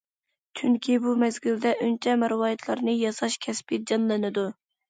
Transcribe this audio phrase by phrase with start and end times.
[0.59, 4.49] چۈنكى بۇ مەزگىلدە ئۈنچە- مەرۋايىتلارنى ياساش كەسپى جانلىنىدۇ.